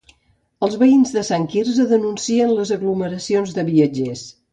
[0.67, 4.25] Els veïns de Sant Quirze denuncien les aglomeracions de viatgers.